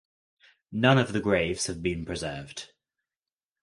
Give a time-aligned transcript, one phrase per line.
[0.71, 2.73] None of the graves have been preserved.